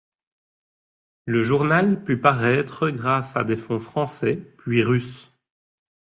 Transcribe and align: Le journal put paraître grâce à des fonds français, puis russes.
Le 1.27 1.43
journal 1.43 2.03
put 2.03 2.17
paraître 2.19 2.89
grâce 2.89 3.37
à 3.37 3.43
des 3.43 3.55
fonds 3.55 3.77
français, 3.77 4.37
puis 4.57 4.81
russes. 4.81 5.31